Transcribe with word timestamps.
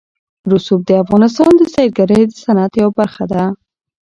رسوب 0.51 0.81
د 0.85 0.91
افغانستان 1.03 1.51
د 1.57 1.61
سیلګرۍ 1.73 2.21
د 2.27 2.31
صنعت 2.43 2.71
یوه 2.81 2.91
برخه 2.99 3.25
ده. 3.31 3.43